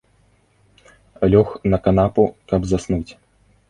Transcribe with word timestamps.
Лёг 1.35 1.49
на 1.75 1.83
канапу, 1.87 2.23
каб 2.53 2.61
заснуць. 2.75 3.09